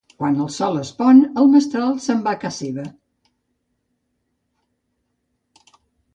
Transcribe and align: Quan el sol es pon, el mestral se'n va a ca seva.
Quan 0.19 0.37
el 0.43 0.47
sol 0.53 0.77
es 0.83 0.91
pon, 1.01 1.19
el 1.41 1.49
mestral 1.55 1.93
se'n 2.05 2.23
va 2.29 2.33
a 2.39 2.39
ca 2.45 2.51
seva. 2.57 2.87